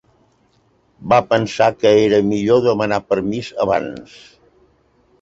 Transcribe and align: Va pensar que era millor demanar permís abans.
Va 1.13 1.19
pensar 1.33 1.69
que 1.83 1.93
era 2.07 2.21
millor 2.33 2.65
demanar 2.71 3.01
permís 3.13 3.55
abans. 3.67 4.21